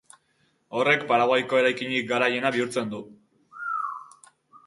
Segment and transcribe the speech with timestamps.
[0.77, 3.01] Horrek Paraguaiko eraikinik garaiena bihurtzen du.